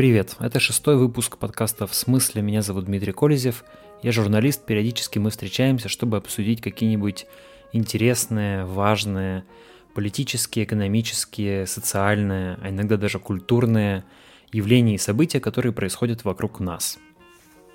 [0.00, 2.40] Привет, это шестой выпуск подкаста «В смысле?».
[2.40, 3.64] Меня зовут Дмитрий Колезев.
[4.02, 7.26] Я журналист, периодически мы встречаемся, чтобы обсудить какие-нибудь
[7.74, 9.44] интересные, важные,
[9.92, 14.04] политические, экономические, социальные, а иногда даже культурные
[14.52, 16.98] явления и события, которые происходят вокруг нас.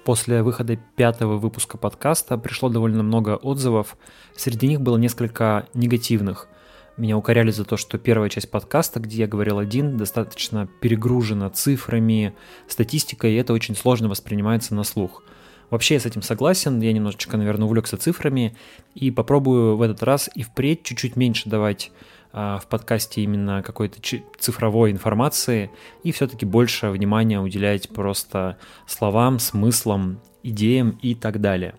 [0.03, 3.97] После выхода пятого выпуска подкаста пришло довольно много отзывов,
[4.35, 6.47] среди них было несколько негативных–
[6.97, 12.33] меня укоряли за то, что первая часть подкаста, где я говорил один, достаточно перегружена цифрами,
[12.67, 15.23] статистикой, и это очень сложно воспринимается на слух.
[15.69, 18.55] Вообще я с этим согласен, я немножечко, наверное, увлекся цифрами
[18.93, 21.91] и попробую в этот раз и впредь чуть-чуть меньше давать
[22.31, 23.99] а, в подкасте именно какой-то
[24.37, 25.71] цифровой информации
[26.03, 31.75] и все-таки больше внимания уделять просто словам, смыслам, идеям и так далее.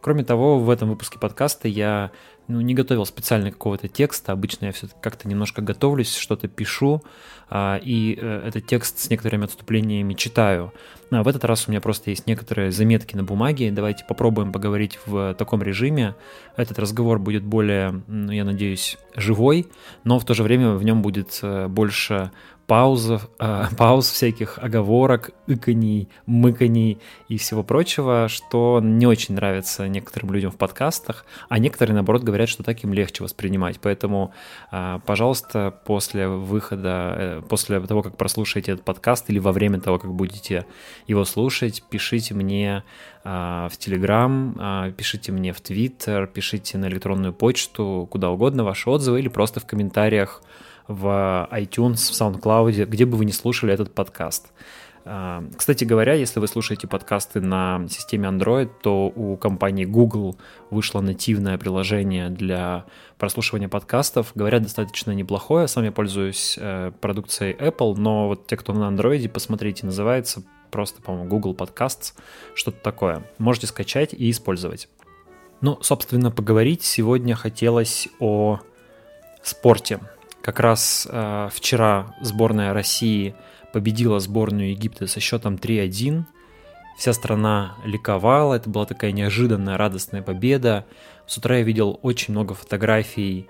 [0.00, 2.10] Кроме того, в этом выпуске подкаста я
[2.48, 4.32] ну, не готовил специально какого-то текста.
[4.32, 7.02] Обычно я все как-то немножко готовлюсь, что-то пишу,
[7.48, 10.72] а, и э, этот текст с некоторыми отступлениями читаю.
[11.10, 13.70] А в этот раз у меня просто есть некоторые заметки на бумаге.
[13.70, 16.14] Давайте попробуем поговорить в таком режиме.
[16.56, 19.68] Этот разговор будет более, ну, я надеюсь, живой,
[20.04, 22.30] но в то же время в нем будет э, больше
[22.70, 30.32] паузов, э, пауз всяких оговорок, иконий, мыканий и всего прочего, что не очень нравится некоторым
[30.32, 33.80] людям в подкастах, а некоторые, наоборот, говорят, что так им легче воспринимать.
[33.80, 34.32] Поэтому,
[34.70, 39.98] э, пожалуйста, после выхода, э, после того, как прослушаете этот подкаст или во время того,
[39.98, 40.64] как будете
[41.08, 42.84] его слушать, пишите мне
[43.24, 49.18] э, в Телеграм, пишите мне в Твиттер, пишите на электронную почту, куда угодно ваши отзывы
[49.18, 50.40] или просто в комментариях
[50.90, 54.52] в iTunes, в SoundCloud, где бы вы не слушали этот подкаст.
[55.04, 60.36] А, кстати говоря, если вы слушаете подкасты на системе Android, то у компании Google
[60.70, 62.86] вышло нативное приложение для
[63.18, 64.32] прослушивания подкастов.
[64.34, 65.68] Говорят, достаточно неплохое.
[65.68, 71.00] Сам я пользуюсь э, продукцией Apple, но вот те, кто на Android, посмотрите, называется просто,
[71.02, 72.14] по-моему, Google Podcasts,
[72.54, 73.24] что-то такое.
[73.38, 74.88] Можете скачать и использовать.
[75.60, 78.60] Ну, собственно, поговорить сегодня хотелось о
[79.42, 80.00] спорте.
[80.42, 83.34] Как раз э, вчера сборная России
[83.72, 86.24] победила сборную Египта со счетом 3-1.
[86.98, 90.86] Вся страна ликовала, это была такая неожиданная, радостная победа.
[91.26, 93.48] С утра я видел очень много фотографий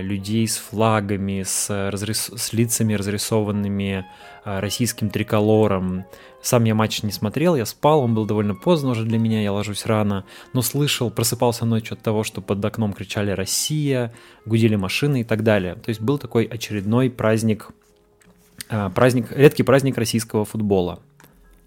[0.00, 2.30] людей с флагами, с, разрис...
[2.34, 4.04] с лицами разрисованными
[4.44, 6.06] э, российским триколором,
[6.42, 9.52] сам я матч не смотрел, я спал, он был довольно поздно уже для меня, я
[9.52, 14.12] ложусь рано, но слышал, просыпался ночью от того, что под окном кричали «Россия»,
[14.46, 15.74] гудели машины и так далее.
[15.74, 17.68] То есть был такой очередной праздник,
[18.68, 21.00] а, праздник редкий праздник российского футбола.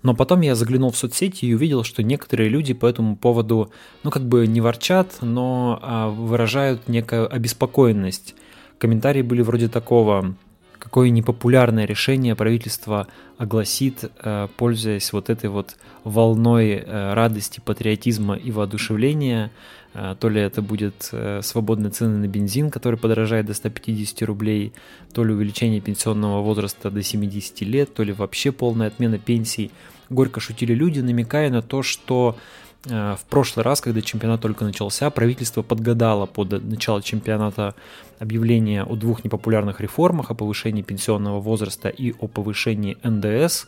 [0.04, 3.72] Но потом я заглянул в соцсети и увидел, что некоторые люди по этому поводу,
[4.04, 8.36] ну как бы не ворчат, но а, выражают некую обеспокоенность.
[8.78, 10.36] Комментарии были вроде такого,
[10.84, 18.52] какое непопулярное решение правительство огласит, э, пользуясь вот этой вот волной э, радости, патриотизма и
[18.52, 19.52] воодушевления.
[19.94, 21.12] Э, то ли это будет
[21.42, 24.74] свободные цены на бензин, который подорожает до 150 рублей,
[25.14, 29.72] то ли увеличение пенсионного возраста до 70 лет, то ли вообще полная отмена пенсий.
[30.10, 32.38] Горько шутили люди, намекая на то, что
[32.86, 37.76] в прошлый раз, когда чемпионат только начался, правительство подгадало под начало чемпионата
[38.20, 43.68] объявление о двух непопулярных реформах, о повышении пенсионного возраста и о повышении НДС.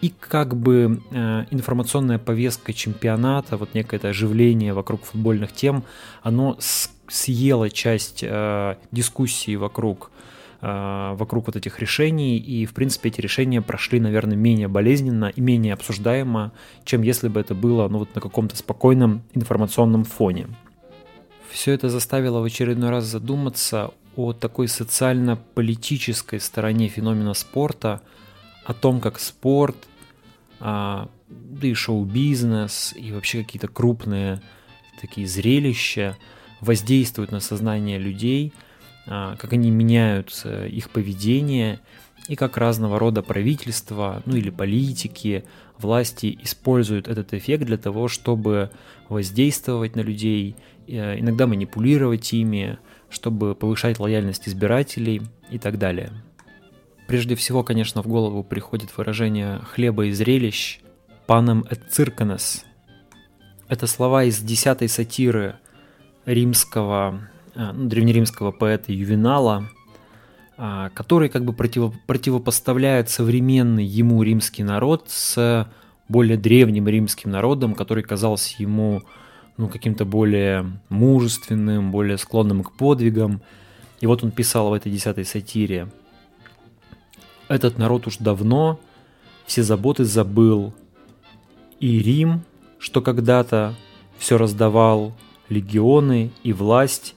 [0.00, 5.84] И как бы э, информационная повестка чемпионата, вот некое это оживление вокруг футбольных тем,
[6.22, 6.58] оно
[7.08, 10.15] съело часть э, дискуссии вокруг э,
[10.68, 15.74] вокруг вот этих решений, и, в принципе, эти решения прошли, наверное, менее болезненно и менее
[15.74, 16.52] обсуждаемо,
[16.84, 20.48] чем если бы это было ну, вот на каком-то спокойном информационном фоне.
[21.50, 28.00] Все это заставило в очередной раз задуматься о такой социально-политической стороне феномена спорта,
[28.64, 29.76] о том, как спорт,
[30.58, 34.40] а, да и шоу-бизнес, и вообще какие-то крупные
[35.00, 36.16] такие зрелища
[36.60, 38.65] воздействуют на сознание людей, а,
[39.06, 41.80] как они меняют их поведение,
[42.28, 45.44] и как разного рода правительства, ну или политики,
[45.78, 48.70] власти используют этот эффект для того, чтобы
[49.08, 50.56] воздействовать на людей
[50.88, 52.78] Э, иногда манипулировать ими,
[53.10, 56.12] чтобы повышать лояльность избирателей и так далее.
[57.08, 60.80] Прежде всего, конечно, в голову приходит выражение «хлеба и зрелищ»
[61.26, 62.64] «панам et circanes».
[63.68, 65.56] Это слова из десятой сатиры
[66.24, 69.68] римского, древнеримского поэта Ювенала,
[70.58, 75.68] э, который как бы против, противопоставляет современный ему римский народ с
[76.08, 79.02] более древним римским народом, который казался ему
[79.56, 83.40] ну, каким-то более мужественным, более склонным к подвигам.
[84.00, 85.88] И вот он писал в этой десятой сатире.
[87.48, 88.78] Этот народ уж давно
[89.46, 90.74] все заботы забыл.
[91.80, 92.42] И Рим,
[92.78, 93.74] что когда-то
[94.18, 95.14] все раздавал,
[95.48, 97.14] легионы и власть,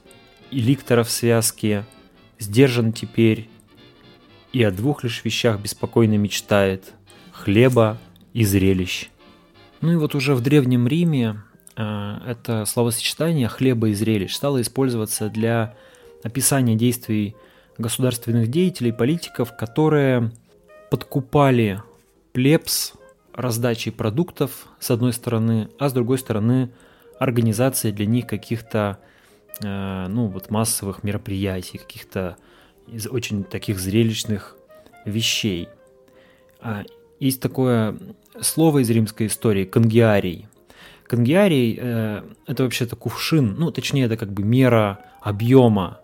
[0.51, 1.85] и ликтора в связке,
[2.39, 3.49] сдержан теперь,
[4.53, 6.93] и о двух лишь вещах беспокойно мечтает–
[7.39, 7.97] хлеба
[8.33, 9.09] и зрелищ.
[9.81, 11.41] Ну и вот уже в Древнем Риме
[11.77, 15.75] э, это словосочетание «хлеба и зрелищ» стало использоваться для
[16.21, 17.35] описания действий
[17.77, 20.31] государственных деятелей, политиков, которые
[20.91, 21.81] подкупали
[22.33, 22.93] плебс
[23.33, 26.71] раздачей продуктов, с одной стороны, а с другой стороны,
[27.19, 28.97] организацией для них каких-то
[29.61, 32.37] ну, вот массовых мероприятий, каких-то
[32.87, 34.55] из очень таких зрелищных
[35.05, 35.69] вещей.
[36.61, 36.83] А,
[37.19, 37.97] есть такое
[38.41, 40.47] слово из римской истории– конгиарий.
[41.07, 45.99] Конгиарий э,– это вообще-то кувшин, ну, точнее, это как бы мера объема.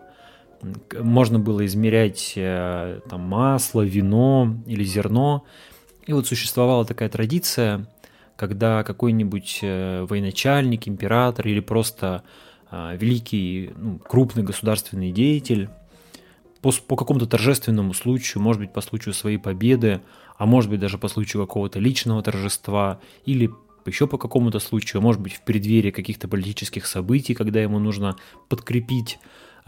[0.98, 5.44] Можно было измерять э, там масло, вино или зерно.
[6.06, 7.86] И вот существовала такая традиция,
[8.36, 15.68] когда какой-нибудь э, военачальник, император или просто э, великий, ну, крупный государственный деятель
[16.60, 20.00] по, по какому-то торжественному случаю, может быть, по случаю своей победы,
[20.36, 23.50] а может быть, даже по случаю какого-то личного торжества или
[23.86, 28.16] еще по какому-то случаю, может быть, в преддверии каких-то политических событий, когда ему нужно
[28.48, 29.18] подкрепить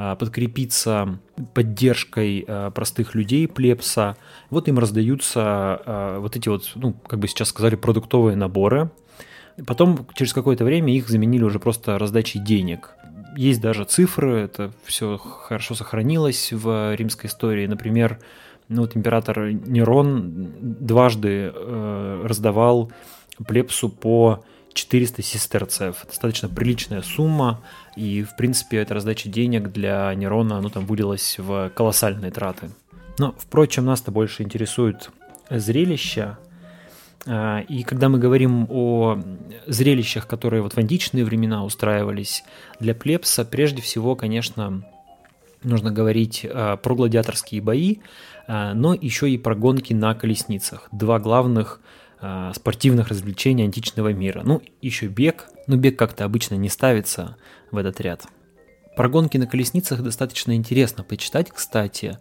[0.01, 1.19] а, подкрепиться
[1.55, 4.17] поддержкой а, простых людей, плебса.
[4.49, 8.91] Вот им раздаются а, вот эти вот, ну, как бы сейчас сказали, продуктовые наборы.
[9.67, 12.95] Потом, через какое-то время, их заменили уже просто раздачей денег.
[13.37, 17.67] Есть даже цифры, это все хорошо сохранилось в римской истории.
[17.67, 18.19] Например,
[18.69, 22.93] ну вот император Нерон дважды э, раздавал
[23.47, 24.45] плебсу по
[24.75, 26.05] 400 сестерцев.
[26.07, 27.63] Достаточно приличная сумма,
[27.97, 32.71] и, в принципе, эта раздача денег для Нерона, ну, там, вылилась в колоссальные траты.
[33.19, 35.11] Но, впрочем, нас-то больше интересует
[35.51, 36.37] зрелище,
[37.27, 39.21] и когда мы говорим о
[39.67, 42.45] зрелищах, которые вот в античные времена устраивались
[42.81, 44.85] для плебса, прежде всего, конечно,
[45.63, 47.97] нужно говорить а, про гладиаторские бои,
[48.47, 50.89] а, но еще и про гонки на колесницах.
[50.93, 51.81] Два главных
[52.53, 54.43] спортивных развлечений античного мира.
[54.45, 57.37] Ну, еще бег, но бег как-то обычно не ставится
[57.71, 58.27] в этот ряд.
[58.97, 62.19] Про гонки на колесницах достаточно интересно почитать, кстати,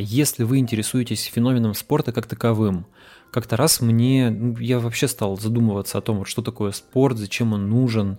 [0.00, 2.84] если вы интересуетесь феноменом спорта как таковым–
[3.32, 7.70] как-то раз мне, ну, я вообще стал задумываться о том, что такое спорт, зачем он
[7.70, 8.18] нужен,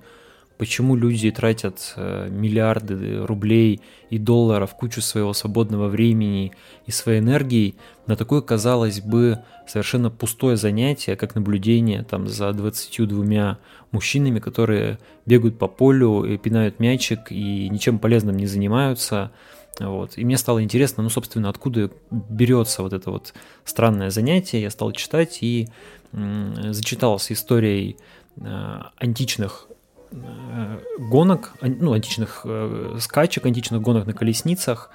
[0.58, 6.52] почему люди тратят э, миллиарды рублей и долларов, кучу своего свободного времени
[6.88, 7.76] и своей энергии
[8.08, 13.60] на такое, казалось бы, совершенно пустое занятие, как наблюдение там за 22
[13.92, 19.32] мужчинами, которые бегают по полю, и пинают мячик и ничем полезным не занимаются–
[19.80, 20.18] вот.
[20.18, 23.34] И мне стало интересно, ну, собственно, откуда берется вот это вот
[23.66, 24.62] странное занятие.
[24.62, 25.70] Я стал читать и
[26.12, 27.98] зачитался историей
[28.38, 29.68] э, античных
[30.12, 34.92] э, гонок, ну, античных э, скачек, античных гонок на колесницах.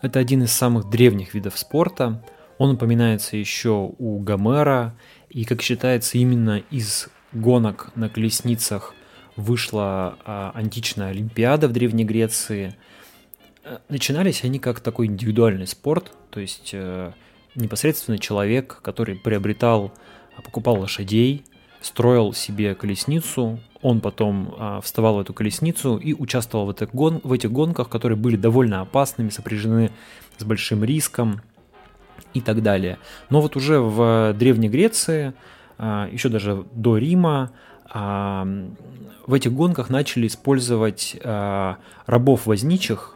[0.00, 2.24] Это один из самых древних видов спорта.
[2.56, 4.94] Он упоминается еще у Гомера,
[5.28, 8.94] и, как считается, именно из гонок на колесницах
[9.36, 12.74] вышла а, античная Олимпиада в Древней Греции–
[13.88, 17.12] начинались они как такой индивидуальный спорт, то есть э,
[17.54, 19.92] непосредственно человек, который приобретал,
[20.36, 21.44] а, покупал лошадей,
[21.80, 27.20] строил себе колесницу, он потом а, вставал в эту колесницу и участвовал в этих, гон,
[27.22, 29.90] в этих гонках, которые были довольно опасными, сопряжены
[30.38, 31.40] с большим риском
[32.34, 32.98] и так далее.
[33.30, 35.32] Но вот уже в Древней Греции,
[35.78, 37.52] а, еще даже до Рима,
[37.94, 43.15] в этих гонках начали использовать рабов-возничих,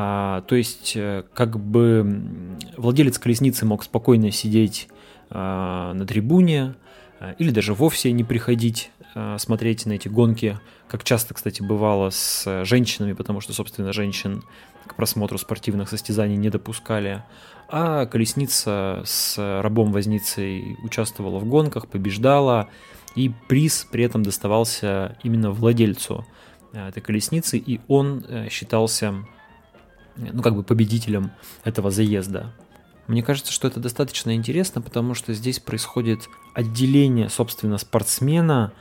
[0.00, 2.22] а, то есть, э, как бы
[2.76, 4.86] владелец колесницы мог спокойно сидеть
[5.28, 6.76] а, на трибуне
[7.18, 12.10] а, или даже вовсе не приходить а, смотреть на эти гонки, как часто, кстати, бывало
[12.10, 14.44] с женщинами, потому что, собственно, женщин
[14.86, 17.24] к просмотру спортивных состязаний не допускали.
[17.68, 22.68] А колесница с рабом-возницей участвовала в гонках, побеждала,
[23.16, 26.24] и приз при этом доставался именно владельцу
[26.72, 29.26] э, этой колесницы, и он э, считался
[30.18, 31.30] ну, как бы победителем
[31.64, 32.52] этого заезда.
[33.06, 38.72] Мне кажется, что это достаточно интересно, потому что здесь происходит отделение, собственно, спортсмена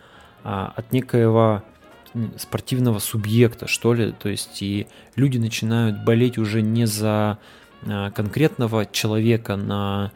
[0.43, 1.63] а, от некоего
[2.37, 4.11] спортивного субъекта, что ли.
[4.11, 7.39] То есть и люди начинают болеть уже не за
[7.85, 10.11] а, конкретного человека на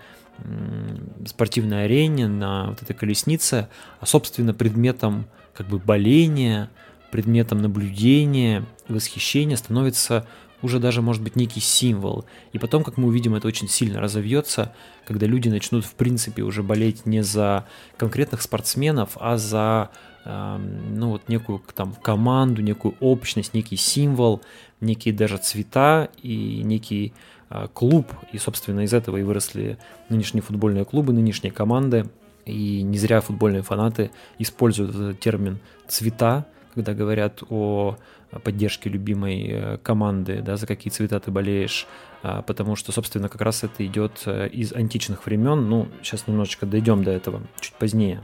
[1.25, 6.69] спортивной арене, на вот этой колеснице, а собственно предметом как бы боления,
[7.11, 10.25] предметом наблюдения восхищения становится
[10.61, 12.25] уже даже может быть некий символ.
[12.53, 14.73] И потом, как мы увидим, это очень сильно разовьется,
[15.05, 17.65] когда люди начнут, в принципе, уже болеть не за
[17.97, 19.89] конкретных спортсменов, а за
[20.25, 24.41] эм, ну вот некую там команду, некую общность, некий символ,
[24.79, 27.13] некие даже цвета и некий
[27.49, 28.07] э, клуб.
[28.31, 29.77] И, собственно, из этого и выросли
[30.09, 32.09] нынешние футбольные клубы, нынешние команды.
[32.45, 37.97] И не зря футбольные фанаты используют этот термин «цвета», когда говорят о
[38.43, 41.87] поддержке любимой э, команды, да, за какие цвета ты болеешь,
[42.23, 46.65] а, потому что, собственно, как раз это идет э, из античных времен, ну, сейчас немножечко
[46.65, 48.21] дойдем до этого, чуть позднее.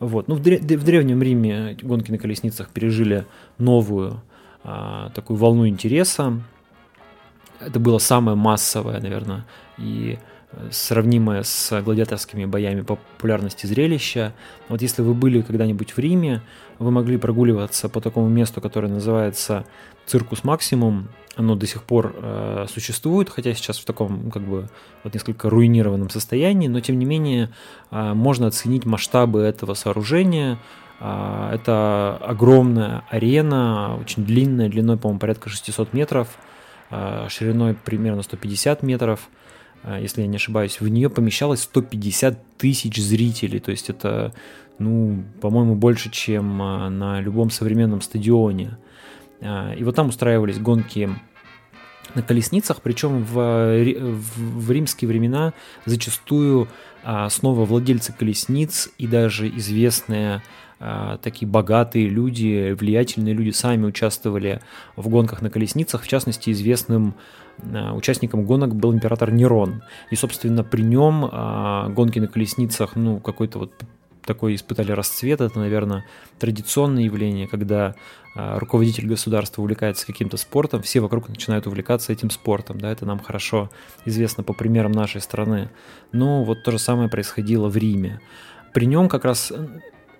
[0.00, 0.28] Вот.
[0.28, 3.26] Ну, в, дре- в Древнем Риме гонки на колесницах пережили
[3.58, 4.22] новую
[4.64, 6.40] а, такую волну интереса.
[7.60, 9.46] Это было самое массовое, наверное,
[9.78, 10.18] и
[10.70, 14.32] сравнимое с гладиаторскими боями по популярности зрелища.
[14.68, 16.42] Вот если вы были когда-нибудь в Риме,
[16.78, 19.64] вы могли прогуливаться по такому месту, которое называется
[20.06, 21.08] Circus Maximus.
[21.36, 24.68] Оно до сих пор э, существует, хотя сейчас в таком как бы
[25.04, 27.50] вот несколько руинированном состоянии, но тем не менее
[27.90, 30.58] э, можно оценить масштабы этого сооружения.
[31.00, 36.28] Э, это огромная арена, очень длинная, длиной, по-моему, порядка 600 метров,
[36.90, 39.28] э, шириной примерно 150 метров.
[39.82, 44.32] А, если я не ошибаюсь, в нее помещалось 150 тысяч зрителей, то есть это,
[44.78, 48.78] ну, по-моему, больше, чем а, на любом современном стадионе.
[49.40, 51.10] А, и вот там устраивались гонки
[52.14, 55.52] на колесницах, причем в, в, римские времена
[55.84, 56.68] зачастую
[57.28, 60.42] снова владельцы колесниц и даже известные
[61.22, 64.60] такие богатые люди, влиятельные люди сами участвовали
[64.96, 67.14] в гонках на колесницах, в частности известным
[67.62, 69.82] Э, участником гонок был император Нерон.
[70.10, 73.72] И, собственно, при нем а, гонки на колесницах, ну, какой-то вот
[74.26, 75.40] такой испытали расцвет.
[75.40, 76.04] Это, наверное,
[76.38, 77.94] традиционное явление, когда
[78.34, 82.78] а, руководитель государства увлекается каким-то спортом, все вокруг начинают увлекаться этим спортом.
[82.78, 83.70] Да, это нам хорошо
[84.04, 85.70] известно по примерам нашей страны.
[86.12, 88.20] Но вот то же самое происходило в Риме.
[88.74, 89.52] При нем как раз,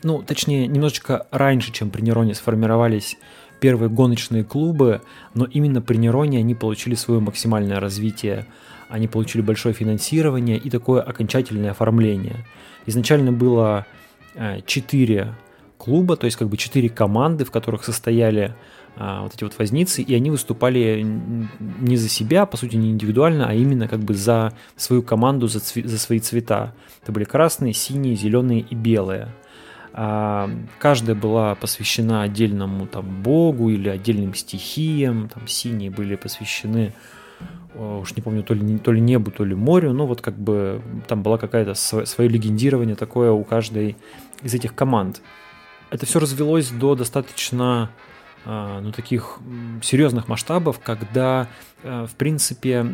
[0.03, 3.19] ну, точнее, немножечко раньше, чем при Нероне сформировались
[3.61, 5.03] первые гоночные клубы,
[5.35, 8.47] но именно при Нероне они получили свое максимальное развитие.
[8.89, 12.45] Они получили большое финансирование и такое окончательное оформление.
[12.87, 13.87] Изначально было
[14.65, 15.27] 4 э,
[15.77, 18.55] клуба, то есть как бы 4 команды, в которых состояли
[18.99, 21.07] а, вот эти вот возницы, и они выступали
[21.81, 25.59] не за себя, по сути, не индивидуально, а именно как бы за свою команду, за,
[25.59, 26.75] цве- за свои цвета.
[27.03, 29.35] Это были красные, синие, зеленые и белые.
[29.99, 36.93] А, каждая была посвящена отдельному там богу или отдельным стихиям, там синие были посвящены
[37.75, 40.83] уж не помню, то ли, то ли небу, то ли морю, но вот как бы
[41.09, 43.97] там была какая-то свое легендирование такое у каждой
[44.43, 45.23] из этих команд.
[45.91, 47.91] Это все развелось до достаточно
[48.45, 49.39] а, ну, таких
[49.83, 51.49] серьезных масштабов, когда,
[51.83, 52.87] а, в принципе,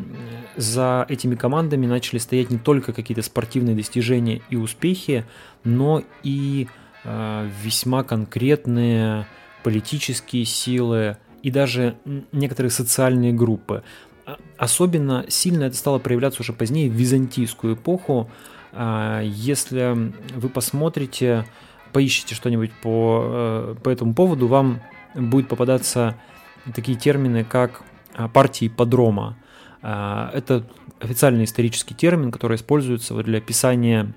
[0.56, 5.24] за этими командами начали стоять не только какие-то спортивные достижения и успехи,
[5.64, 6.68] но и
[7.04, 9.26] весьма конкретные
[9.62, 11.96] политические силы и даже
[12.32, 13.82] некоторые социальные группы.
[14.24, 18.30] А, особенно сильно это стало проявляться уже позднее, в византийскую эпоху.
[18.72, 21.46] А, если вы посмотрите,
[21.92, 24.80] поищите что-нибудь по, э, по этому поводу, вам
[25.14, 26.16] будет попадаться
[26.74, 27.82] такие термины, как
[28.14, 29.36] а, партии подрома.
[29.82, 30.64] Это
[31.00, 34.14] официальный исторический термин, который используется для описания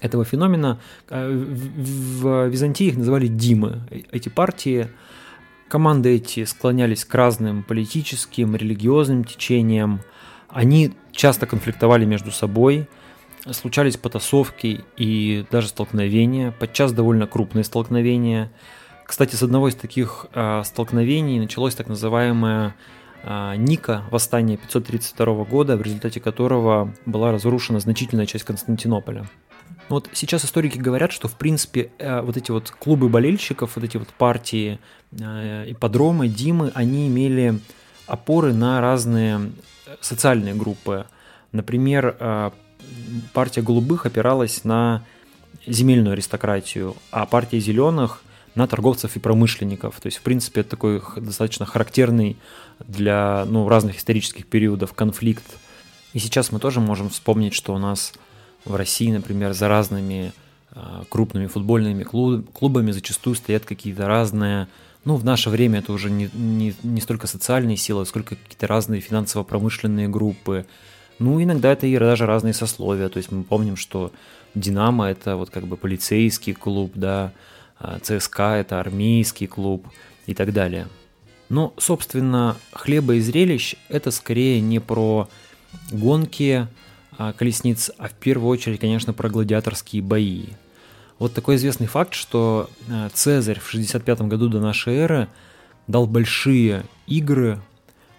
[0.00, 0.80] этого феномена.
[1.08, 3.80] Э, в Византии их называли Димы.
[4.10, 4.88] Эти партии,
[5.68, 10.00] команды эти склонялись к разным политическим, религиозным течениям.
[10.48, 12.88] Они часто конфликтовали между собой,
[13.52, 18.50] случались потасовки и даже столкновения, подчас довольно крупные столкновения.
[19.04, 22.74] Кстати, с одного из таких э, столкновений началось так называемое
[23.22, 29.26] э, Ника, восстание 532 года, в результате которого была разрушена значительная часть Константинополя.
[29.88, 33.84] Ну вот сейчас историки говорят, что в принципе э, вот эти вот клубы болельщиков, вот
[33.84, 34.78] эти вот партии,
[35.12, 37.58] э, ипподромы, Димы, они имели
[38.06, 39.52] опоры на разные
[40.00, 41.06] социальные группы.
[41.52, 42.50] Например, э,
[43.32, 45.04] партия голубых опиралась на
[45.66, 48.22] земельную аристократию, а партия зеленых
[48.54, 50.00] на торговцев и промышленников.
[50.00, 52.36] То есть, в принципе, это такой достаточно характерный
[52.86, 55.44] для ну, разных исторических периодов конфликт.
[56.12, 58.12] И сейчас мы тоже можем вспомнить, что у нас
[58.64, 60.32] в России, например, за разными
[60.72, 64.68] а, крупными футбольными клубами зачастую стоят какие-то разные,
[65.04, 69.00] ну, в наше время это уже не, не, не столько социальные силы, сколько какие-то разные
[69.00, 70.66] финансово-промышленные группы.
[71.18, 73.08] Ну, иногда это и даже разные сословия.
[73.08, 74.12] То есть мы помним, что
[74.54, 77.32] Динамо– это вот как бы полицейский клуб, да,
[77.78, 79.88] а ЦСКА– это армейский клуб
[80.26, 80.88] и так далее.
[81.48, 85.28] Но, собственно, хлеба и зрелищ– это скорее не про
[85.90, 86.66] гонки
[87.36, 90.44] колесниц, а в первую очередь, конечно, про гладиаторские бои.
[91.18, 95.28] Вот такой известный факт, что а, Цезарь в 65 году до нашей эры
[95.88, 97.60] дал большие игры,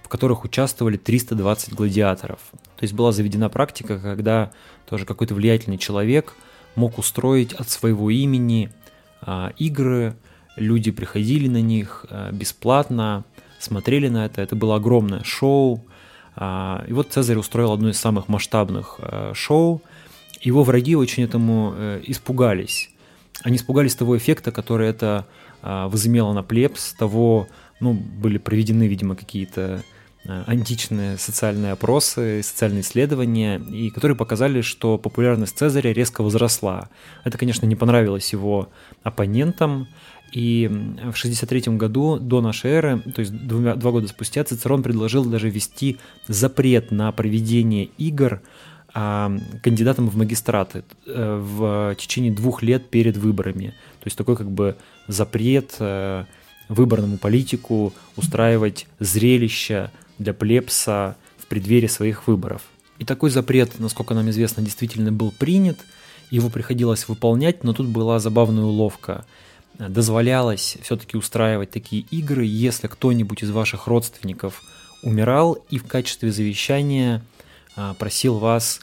[0.03, 2.39] в которых участвовали 320 гладиаторов.
[2.51, 4.51] То есть была заведена практика, когда
[4.89, 6.35] тоже какой-то влиятельный человек
[6.75, 8.69] мог устроить от своего имени
[9.21, 10.15] а, игры,
[10.55, 13.23] люди приходили на них а, бесплатно,
[13.59, 15.85] смотрели на это, это было огромное шоу.
[16.41, 19.81] А, и вот Цезарь устроил одно из самых масштабных а, шоу.
[20.39, 22.89] Его враги очень этому а, испугались.
[23.43, 25.27] Они испугались того эффекта, который это
[25.61, 27.49] а, возымело на плебс, того,
[27.81, 34.97] ну, были проведены, видимо, какие-то Э, античные социальные опросы, социальные исследования, и которые показали, что
[34.97, 36.89] популярность Цезаря резко возросла.
[37.23, 38.69] Это, конечно, не понравилось его
[39.03, 39.87] оппонентам,
[40.31, 40.69] и
[41.11, 45.49] в 63 году до нашей эры, то есть два, два года спустя, Цицерон предложил даже
[45.49, 45.97] ввести
[46.27, 48.41] запрет на проведение игр
[48.93, 49.31] а,
[49.63, 53.67] кандидатам в магистраты э, в течение двух лет перед выборами.
[53.99, 54.75] То есть такой как бы
[55.07, 56.25] запрет э,
[56.69, 62.61] выборному политику устраивать зрелища для плебса в преддверии своих выборов.
[62.99, 65.79] И такой запрет, насколько нам известно, действительно был принят,
[66.29, 69.25] его приходилось выполнять, но тут была забавная уловка.
[69.79, 74.61] Дозволялось все-таки устраивать такие игры, если кто-нибудь из ваших родственников
[75.01, 77.23] умирал и в качестве завещания
[77.77, 78.81] а, просил вас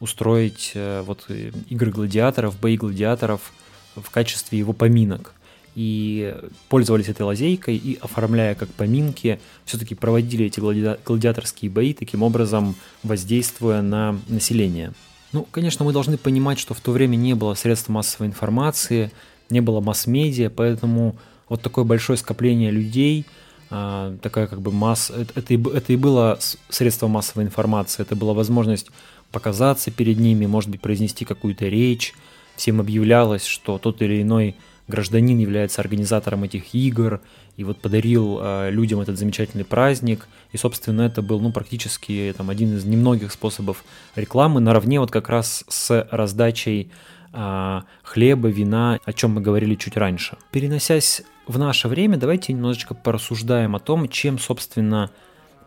[0.00, 3.52] устроить э, вот э, игры гладиаторов, бои гладиаторов
[3.94, 5.34] в качестве его поминок
[5.74, 6.34] и
[6.68, 10.96] пользовались этой лазейкой и, оформляя как поминки, все-таки проводили эти глади...
[11.04, 14.92] гладиаторские бои, таким образом воздействуя на население.
[15.32, 19.10] Ну, конечно, мы должны понимать, что в то время не было средств массовой информации,
[19.50, 21.16] не было масс-медиа, поэтому
[21.48, 23.26] вот такое большое скопление людей,
[23.70, 26.38] а, такая как бы масса, это, это, это и было
[26.70, 28.88] средство массовой информации, это была возможность
[29.30, 32.14] показаться перед ними, может быть, произнести какую-то речь,
[32.56, 34.56] всем объявлялось, что тот или иной
[34.88, 37.20] гражданин является организатором этих игр
[37.56, 40.26] и вот подарил э, людям этот замечательный праздник.
[40.52, 43.84] И, собственно, это был ну, практически там, один из немногих способов
[44.16, 46.90] рекламы, наравне вот как раз с раздачей
[47.32, 50.38] э, хлеба, вина, о чем мы говорили чуть раньше.
[50.50, 55.10] Переносясь в наше время, давайте немножечко порассуждаем о том, чем, собственно,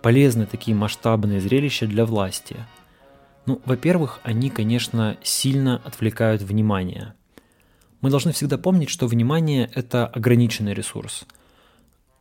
[0.01, 2.57] полезны такие масштабные зрелища для власти.
[3.45, 7.13] Ну, во-первых, они, конечно, сильно отвлекают внимание–
[8.01, 11.25] мы должны всегда помнить, что внимание– это ограниченный ресурс.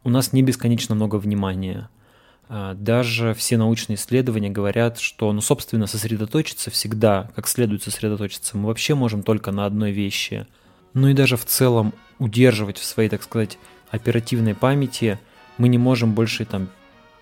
[0.04, 1.88] У нас не бесконечно много внимания.
[2.48, 8.66] А, даже все научные исследования говорят, что, ну, собственно, сосредоточиться всегда, как следует сосредоточиться, мы
[8.66, 10.46] вообще можем только на одной вещи.
[10.92, 13.58] Ну и даже в целом удерживать в своей, так сказать,
[13.90, 15.18] оперативной памяти
[15.58, 16.68] мы не можем больше там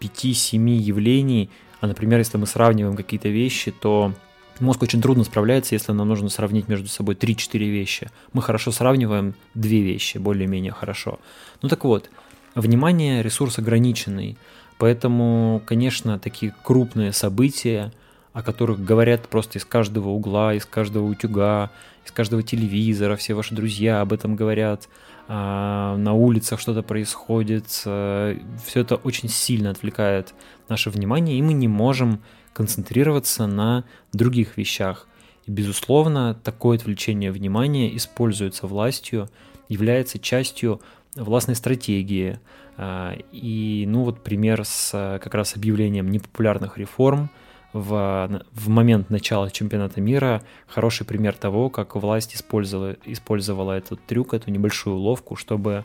[0.01, 4.15] 5-7 явлений, а, например, если мы сравниваем какие-то вещи, то
[4.61, 8.11] Мозг очень трудно справляется, если нам нужно сравнить между собой 3-4 вещи.
[8.33, 11.21] Мы хорошо сравниваем две вещи, более-менее хорошо.
[11.63, 12.11] Ну так вот,
[12.55, 14.37] внимание– ресурс ограниченный,
[14.79, 17.93] поэтому, конечно, такие крупные события,
[18.33, 21.71] о которых говорят просто из каждого угла, из каждого утюга,
[22.05, 24.89] из каждого телевизора, все ваши друзья об этом говорят,
[25.29, 28.37] а, на улицах что-то происходит, все
[28.75, 30.35] это очень сильно отвлекает
[30.69, 32.21] наше внимание, и мы не можем
[32.59, 35.07] концентрироваться на других вещах.
[35.47, 39.29] И, безусловно, такое отвлечение внимания используется властью,
[39.69, 40.81] является частью
[41.15, 42.41] властной стратегии.
[42.77, 44.91] А, и, ну вот пример с
[45.23, 47.31] как раз объявлением непопулярных реформ
[47.73, 54.35] в, в момент начала чемпионата мира хороший пример того, как власть использовала, использовала этот трюк,
[54.35, 55.85] эту небольшую уловку, чтобы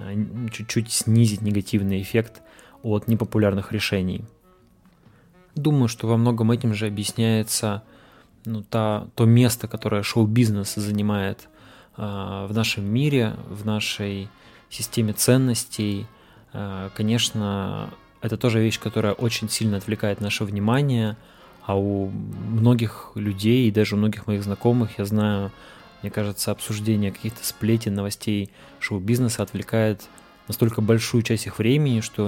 [0.00, 0.12] а,
[0.50, 2.42] чуть-чуть снизить негативный эффект
[2.82, 4.24] от непопулярных решений.
[5.58, 7.82] Думаю, что во многом этим же объясняется
[8.44, 11.48] ну, та, то место, которое шоу-бизнес занимает
[11.96, 12.00] э,
[12.48, 14.28] в нашем мире, в нашей
[14.70, 16.06] системе ценностей.
[16.52, 17.90] Э, конечно,
[18.20, 21.16] это тоже вещь, которая очень сильно отвлекает наше внимание,
[21.66, 25.50] а у многих людей и даже у многих моих знакомых, я знаю,
[26.02, 30.02] мне кажется, обсуждение каких-то сплетен, новостей шоу-бизнеса отвлекает
[30.46, 32.26] настолько большую часть их времени, что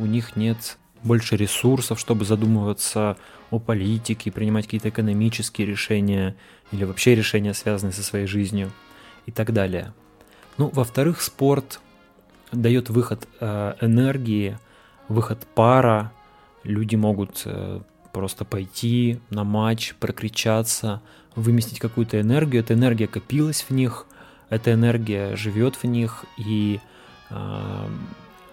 [0.00, 3.16] у них нет больше ресурсов, чтобы задумываться
[3.50, 6.36] о политике, принимать какие-то экономические решения
[6.72, 8.70] или вообще решения, связанные со своей жизнью
[9.26, 9.92] и так далее.
[10.56, 11.80] Ну, во-вторых, спорт
[12.52, 14.58] дает выход э, энергии,
[15.08, 16.12] выход пара.
[16.64, 17.80] Люди могут э,
[18.12, 21.00] просто пойти на матч, прокричаться,
[21.34, 22.62] выместить какую-то энергию.
[22.62, 24.06] Эта энергия копилась в них,
[24.50, 26.80] эта энергия живет в них, и
[27.30, 27.86] э,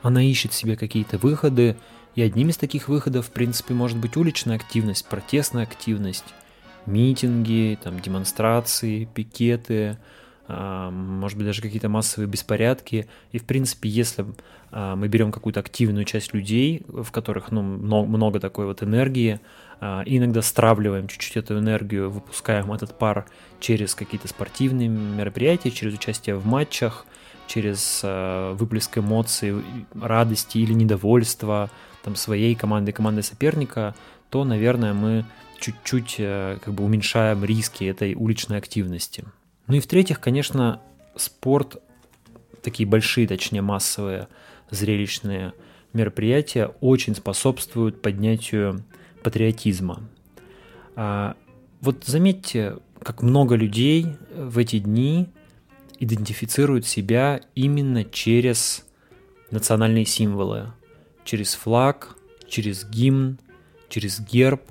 [0.02, 1.78] она ищет себе какие-то выходы,
[2.16, 6.26] и одним из таких выходов, в принципе, может быть уличная активность, протестная активность,
[6.86, 9.98] митинги, там, демонстрации, пикеты,
[10.48, 13.08] а, может быть, даже какие-то массовые беспорядки.
[13.32, 14.26] И, в принципе, если
[14.72, 19.40] а, мы берем какую-то активную часть людей, в которых ну, много, такой вот энергии,
[19.82, 23.26] а, и иногда стравливаем чуть-чуть эту энергию, выпускаем этот пар
[23.60, 27.06] через какие-то спортивные мероприятия, через участие в матчах,
[27.48, 28.02] через
[28.58, 31.70] выплеск эмоций, радости или недовольства,
[32.04, 33.96] там, своей команды, команды соперника,
[34.30, 35.26] то, наверное, мы
[35.60, 39.24] чуть-чуть э, как бы уменьшаем риски этой уличной активности.
[39.68, 40.82] Ну и в-третьих, конечно,
[41.16, 41.82] спорт,
[42.62, 44.28] такие большие, точнее массовые,
[44.70, 45.54] зрелищные
[45.94, 48.84] мероприятия очень способствуют поднятию
[49.24, 50.02] патриотизма.
[50.96, 51.36] А,
[51.82, 55.30] вот заметьте, как много людей в эти дни
[56.00, 58.86] идентифицируют себя именно через
[59.52, 60.72] национальные символы
[61.26, 62.16] через флаг,
[62.48, 63.38] через гимн,
[63.90, 64.62] через герб.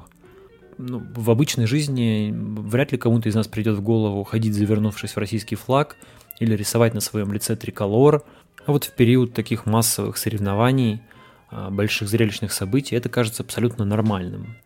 [0.78, 5.18] Ну, в обычной жизни вряд ли кому-то из нас придет в голову ходить, завернувшись в
[5.18, 5.96] российский флаг,
[6.40, 8.24] или рисовать на своем лице триколор.
[8.66, 11.02] А вот в период таких массовых соревнований,
[11.50, 14.56] а, больших зрелищных событий, это кажется абсолютно нормальным.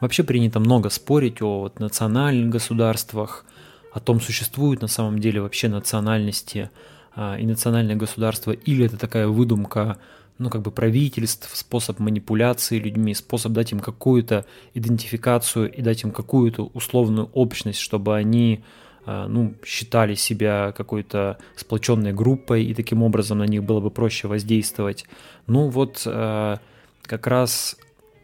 [0.00, 3.44] Вообще принято много спорить о вот, национальных государствах,
[3.92, 6.70] о том, существуют на самом деле вообще национальности
[7.14, 9.98] а, и национальное государство, или это такая выдумка
[10.38, 16.10] ну, как бы правительств, способ манипуляции людьми, способ дать им какую-то идентификацию и дать им
[16.10, 18.64] какую-то условную общность, чтобы они
[19.04, 24.26] а, ну, считали себя какой-то сплоченной группой, и таким образом на них было бы проще
[24.26, 25.04] воздействовать.
[25.46, 26.58] Ну вот а,
[27.02, 27.76] как раз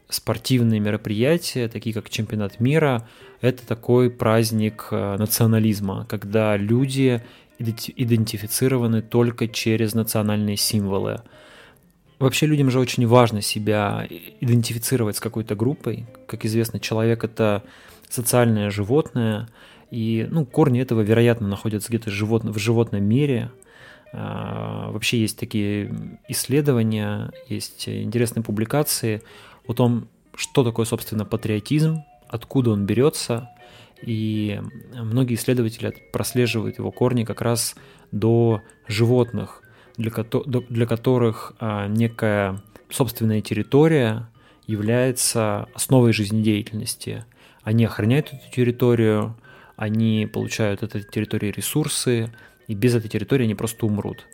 [0.08, 3.06] спортивные мероприятия, такие как чемпионат мира,
[3.40, 7.22] это такой праздник а, национализма, когда люди
[7.58, 11.22] идентифицированы только через национальные символы.
[12.18, 14.06] Вообще людям же очень важно себя
[14.40, 16.06] идентифицировать с какой-то группой.
[16.26, 17.62] Как известно, человек это
[18.08, 19.48] социальное животное,
[19.90, 23.50] и ну, корни этого, вероятно, находятся где-то в животном мире.
[24.12, 29.22] А, вообще есть такие исследования, есть интересные публикации
[29.68, 33.50] о том, что такое, собственно, патриотизм, откуда он берется,
[34.02, 34.60] и
[34.94, 37.76] многие исследователи прослеживают его корни как раз
[38.10, 39.62] до животных
[39.96, 40.12] для,
[40.68, 44.28] для которых а, некая собственная территория
[44.66, 47.24] является основой жизнедеятельности.
[47.62, 49.36] Они охраняют эту территорию,
[49.76, 52.32] они получают от этой территории ресурсы,
[52.66, 54.26] и без этой территории они просто умрут.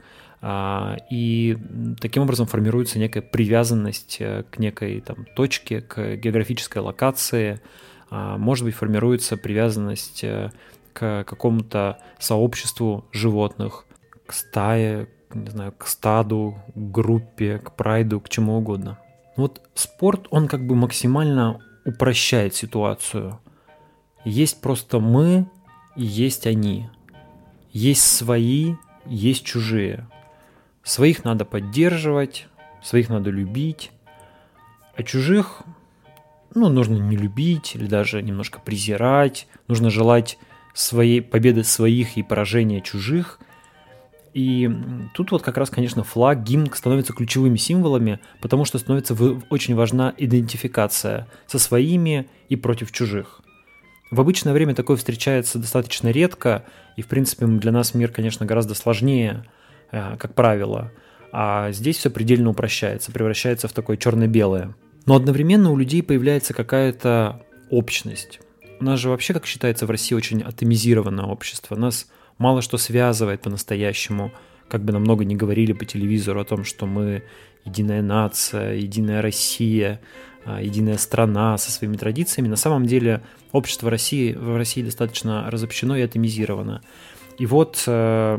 [0.46, 1.56] А, и
[1.98, 7.62] таким образом формируется некая привязанность э, к некой там, точке, к географической локации.
[8.10, 10.50] А, может быть, формируется привязанность э,
[10.92, 13.86] к какому-то сообществу животных,
[14.26, 18.98] к стае, не знаю, к стаду, к группе, к прайду, к чему угодно.
[19.38, 23.40] Вот спорт, он как бы максимально упрощает ситуацию.
[24.26, 25.48] Есть просто мы
[25.96, 26.90] и есть они.
[27.72, 28.74] Есть свои,
[29.06, 30.06] есть чужие.
[30.84, 32.46] Своих надо поддерживать,
[32.82, 33.90] своих надо любить,
[34.96, 35.62] а чужих,
[36.54, 40.38] ну, нужно не любить или даже немножко презирать, нужно желать
[40.74, 43.40] своей победы своих и поражения чужих–
[44.34, 44.68] и
[45.14, 49.14] тут вот как раз, конечно, флаг, гимн становятся ключевыми символами, потому что становится
[49.48, 53.40] очень важна идентификация со своими и против чужих.
[54.10, 56.64] В обычное время такое встречается достаточно редко,
[56.96, 59.44] и, в принципе, для нас мир, конечно, гораздо сложнее,
[60.18, 60.92] как правило.
[61.32, 64.74] А здесь все предельно упрощается, превращается в такое черно-белое.
[65.06, 68.40] Но одновременно у людей появляется какая-то общность.
[68.80, 71.76] У нас же вообще, как считается, в России очень атомизированное общество.
[71.76, 74.32] Нас мало что связывает по-настоящему,
[74.68, 77.22] как бы нам много не говорили по телевизору о том, что мы
[77.64, 80.00] единая нация, единая Россия,
[80.44, 82.48] а, единая страна со своими традициями.
[82.48, 86.82] На самом деле общество России в России достаточно разобщено и атомизировано.
[87.38, 88.38] И вот, э,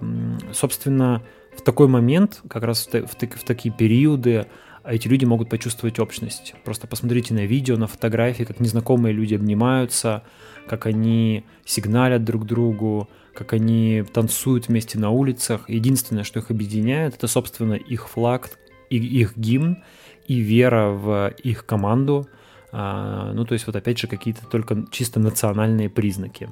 [0.53, 1.21] собственно,
[1.57, 4.47] в такой момент, как раз в, в, в такие периоды,
[4.83, 6.53] эти люди могут почувствовать общность.
[6.63, 10.23] Просто посмотрите на видео, на фотографии, как незнакомые люди обнимаются,
[10.67, 15.69] как они сигналят друг другу, как они танцуют вместе на улицах.
[15.69, 18.51] Единственное, что их объединяет, это, собственно, их флаг,
[18.89, 19.83] и их гимн
[20.27, 22.27] и вера в их команду.
[22.71, 26.49] А, ну, то есть вот опять же какие-то только чисто национальные признаки.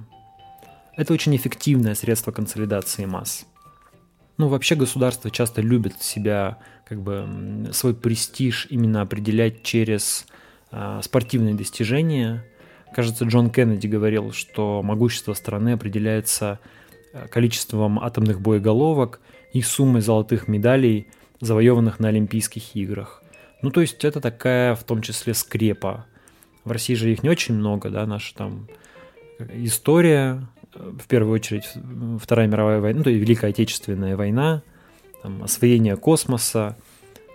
[0.96, 3.46] Это очень эффективное средство консолидации масс.
[4.38, 10.26] Ну, вообще государство часто любит себя, как бы, свой престиж именно определять через
[10.72, 12.44] а, спортивные достижения,
[12.94, 16.60] Кажется, Джон Кеннеди говорил, что могущество страны определяется
[17.12, 19.20] э, количеством атомных боеголовок
[19.52, 21.08] и суммой золотых медалей,
[21.40, 23.24] завоеванных на Олимпийских играх.
[23.64, 26.06] Ну, то есть это такая, в том числе, скрепа.
[26.64, 28.68] В России же их не очень много, да, наша там
[29.56, 31.70] история, в первую очередь
[32.20, 34.62] Вторая мировая война, ну, то есть Великая Отечественная война,
[35.22, 36.78] там, освоение космоса,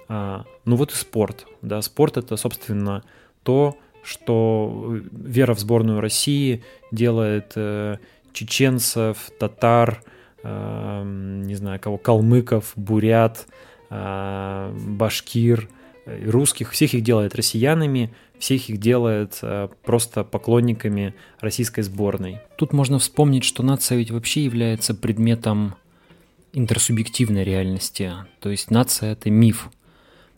[0.08, 3.02] а, ну вот и спорт, да, спорт это, собственно,
[3.42, 7.98] то, что вера в сборную России делает э,
[8.32, 10.02] чеченцев, татар,
[10.42, 13.46] э, не знаю кого, калмыков, бурят,
[13.90, 15.68] э, башкир,
[16.26, 22.40] русских, всех их делает россиянами, всех их делает э, просто поклонниками российской сборной.
[22.56, 25.74] Тут можно вспомнить, что нация ведь вообще является предметом
[26.52, 28.12] интерсубъективной реальности.
[28.40, 29.70] То есть нация— это миф.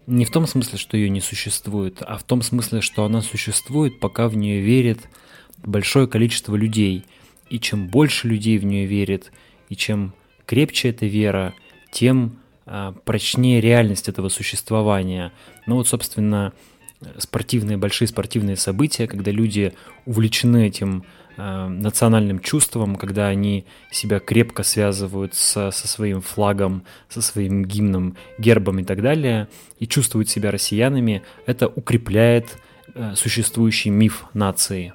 [0.07, 4.01] Не в том смысле, что ее не существует, а в том смысле, что она существует,
[4.01, 5.09] пока в нее верит
[5.59, 7.05] большое количество людей.
[7.49, 9.33] И чем больше людей в нее верит,
[9.69, 10.15] и чем
[10.47, 11.55] крепче эта вера,
[11.93, 12.40] тем
[13.05, 15.33] прочнее реальность этого существования.
[15.67, 16.53] Ну вот, собственно,
[17.19, 19.73] спортивные, большие спортивные события, когда люди
[20.07, 21.05] увлечены этим
[21.37, 28.17] э, национальным чувством, когда они себя крепко связывают со, со своим флагом, со своим гимном,
[28.39, 32.59] гербом и так далее, и чувствуют себя россиянами, это укрепляет
[32.95, 34.93] э, существующий миф нации.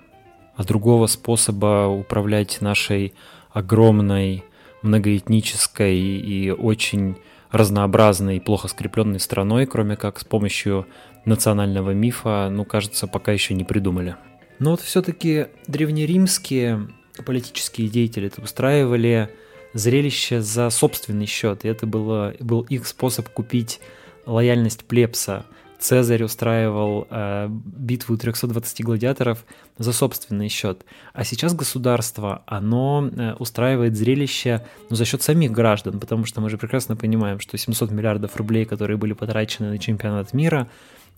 [0.56, 3.14] А другого способа управлять нашей
[3.52, 4.44] огромной,
[4.84, 7.18] многоэтнической и очень
[7.56, 10.88] разнообразной, плохо скрепленной страной, кроме как с помощью
[11.26, 14.16] национального мифа, ну, кажется, пока еще не придумали.
[14.60, 16.88] Но вот все-таки древнеримские
[17.26, 19.30] политические деятели устраивали
[19.74, 23.80] зрелище за собственный счет, и это было, был их способ купить
[24.26, 25.46] лояльность плебса.
[25.80, 29.46] Цезарь устраивал э, битву 320 гладиаторов
[29.78, 30.86] за собственный счет.
[31.14, 36.50] А сейчас государство, оно э, устраивает зрелище ну, за счет самих граждан, потому что мы
[36.50, 40.68] же прекрасно понимаем, что 700 миллиардов рублей, которые были потрачены на чемпионат мира,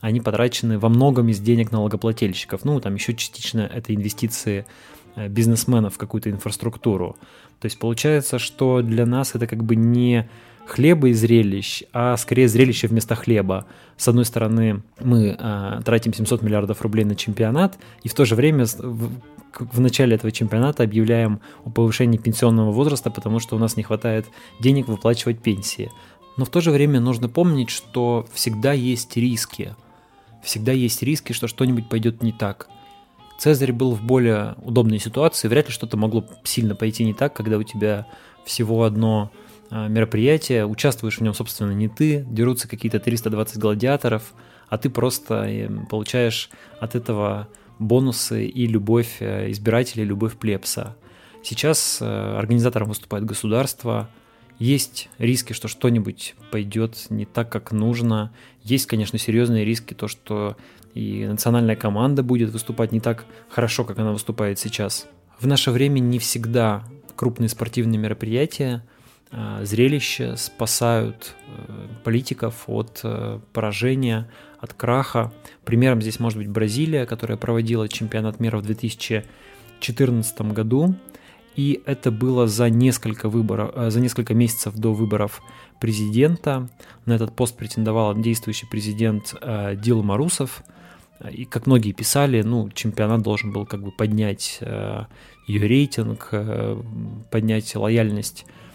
[0.02, 2.66] они потрачены во многом из денег налогоплательщиков.
[2.66, 4.66] Ну, там еще частично это инвестиции
[5.16, 7.16] э, бизнесменов в какую-то инфраструктуру.
[7.60, 10.30] То есть получается, что для нас это как бы не
[10.68, 13.66] хлеба и зрелищ, а скорее зрелище вместо хлеба.
[13.96, 18.36] С одной стороны, мы э, тратим 700 миллиардов рублей на чемпионат, и в то же
[18.36, 19.12] время в,
[19.60, 24.28] в начале этого чемпионата объявляем о повышении пенсионного возраста, потому что у нас не хватает
[24.60, 25.90] денег выплачивать пенсии.
[26.36, 29.76] Но в то же время нужно помнить, что всегда есть риски.
[30.44, 32.68] Всегда есть риски, что что-нибудь пойдет не так.
[33.40, 37.58] Цезарь был в более удобной ситуации, вряд ли что-то могло сильно пойти не так, когда
[37.58, 38.08] у тебя
[38.46, 39.32] всего одно
[39.70, 44.34] мероприятие, участвуешь в нем, собственно, не ты, дерутся какие-то 320 гладиаторов,
[44.70, 46.50] а ты просто э, получаешь
[46.80, 47.48] от этого
[47.80, 50.96] бонусы и любовь э, избирателей, любовь плебса.
[51.44, 54.10] Сейчас э, организатором выступает государство,
[54.60, 58.34] есть риски, что что-нибудь пойдет не так, как нужно.
[58.64, 60.58] Есть, конечно, серьезные риски, то, что
[60.96, 65.08] и национальная команда будет выступать не так хорошо, как она выступает сейчас.
[65.40, 66.84] В наше время не всегда
[67.16, 68.97] крупные спортивные мероприятия Э,
[69.32, 75.34] зрелища спасают э, политиков от э, поражения, от краха.
[75.66, 80.96] Примером здесь может быть Бразилия, которая проводила чемпионат мира в 2014 году.
[81.56, 85.42] И это было за несколько, выборов, за несколько месяцев до выборов
[85.80, 86.70] президента.
[87.06, 89.36] На этот пост претендовал действующий президент
[89.82, 90.64] Дил Марусов.
[91.32, 94.60] И как многие писали, ну, чемпионат должен был как бы поднять
[95.48, 96.32] ее рейтинг,
[97.32, 98.67] поднять лояльность Э,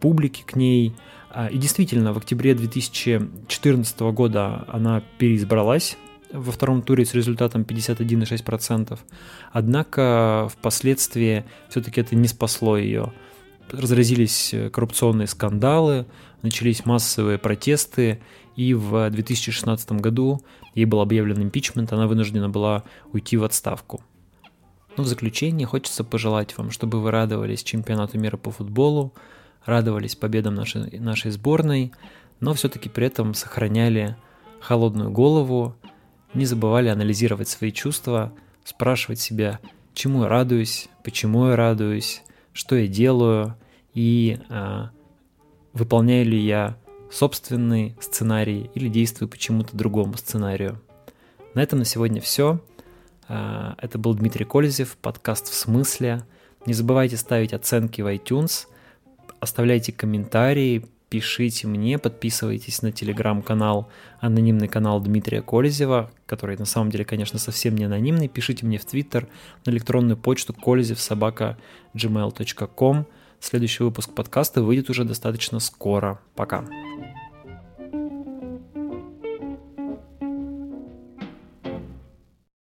[0.00, 0.94] публики к ней.
[1.30, 5.96] А, и действительно, в октябре 2014 года она переизбралась
[6.32, 8.98] во втором туре с результатом 51,6%.
[9.52, 13.12] Однако впоследствии все-таки это не спасло ее.
[13.70, 16.06] Разразились коррупционные скандалы,
[16.42, 18.20] начались массовые протесты,
[18.54, 20.40] и в 2016 году
[20.74, 24.02] ей был объявлен импичмент, она вынуждена была уйти в отставку.
[24.96, 29.12] Но в заключение хочется пожелать вам, чтобы вы радовались чемпионату мира по футболу,
[29.64, 31.92] радовались победам нашей, нашей сборной,
[32.40, 34.16] но все-таки при этом сохраняли
[34.60, 35.76] холодную голову,
[36.34, 38.32] не забывали анализировать свои чувства,
[38.64, 39.60] спрашивать себя,
[39.94, 43.56] чему я радуюсь, почему я радуюсь, что я делаю
[43.94, 44.90] и а,
[45.72, 46.76] выполняю ли я
[47.10, 50.80] собственный сценарий или действую по чему-то другому сценарию.
[51.54, 52.60] На этом на сегодня все.
[53.28, 56.22] А, это был Дмитрий Кользев, подкаст «В смысле».
[56.64, 58.66] Не забывайте ставить оценки в iTunes–
[59.40, 63.88] оставляйте комментарии, пишите мне, подписывайтесь на телеграм-канал,
[64.20, 68.28] анонимный канал Дмитрия Колезева, который на самом деле, конечно, совсем не анонимный.
[68.28, 69.28] Пишите мне в Твиттер,
[69.64, 71.56] на электронную почту колезев собака
[71.94, 73.06] gmail.com.
[73.38, 76.20] Следующий выпуск подкаста выйдет уже достаточно скоро.
[76.34, 76.64] Пока.